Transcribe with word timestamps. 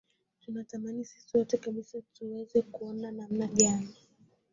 tunatamani 0.45 1.05
sisi 1.05 1.37
wote 1.37 1.57
kabisa 1.57 2.01
tuweze 2.13 2.61
kuona 2.61 3.11
namna 3.11 3.47
gani 3.47 3.95